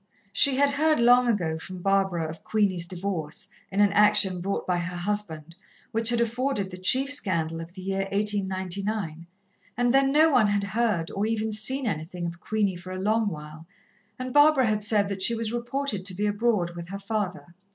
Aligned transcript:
She 0.33 0.55
had 0.55 0.71
heard 0.71 0.99
long 0.99 1.27
ago 1.27 1.59
from 1.59 1.83
Barbara 1.83 2.27
of 2.27 2.43
Queenie's 2.43 2.87
divorce, 2.87 3.49
in 3.71 3.81
an 3.81 3.93
action 3.93 4.41
brought 4.41 4.65
by 4.65 4.79
her 4.79 4.95
husband, 4.97 5.55
which 5.91 6.09
had 6.09 6.19
afforded 6.19 6.71
the 6.71 6.77
chief 6.79 7.13
scandal 7.13 7.61
of 7.61 7.75
the 7.75 7.83
year 7.83 8.07
1899, 8.11 9.27
and 9.77 9.93
then 9.93 10.11
no 10.11 10.31
one 10.31 10.47
had 10.47 10.63
heard 10.63 11.11
or 11.11 11.27
even 11.27 11.51
seen 11.51 11.85
anything 11.85 12.25
of 12.25 12.39
Queenie 12.39 12.77
for 12.77 12.91
a 12.91 12.99
long 12.99 13.27
while, 13.27 13.67
and 14.17 14.33
Barbara 14.33 14.65
had 14.65 14.81
said 14.81 15.07
that 15.09 15.21
she 15.21 15.35
was 15.35 15.53
reported 15.53 16.03
to 16.05 16.15
be 16.15 16.25
abroad 16.25 16.71
with 16.73 16.89
her 16.89 16.97
father. 16.97 17.53